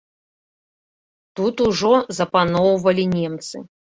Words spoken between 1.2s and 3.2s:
Тут ужо запаноўвалі